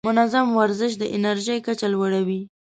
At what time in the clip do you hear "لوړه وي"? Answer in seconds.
1.93-2.41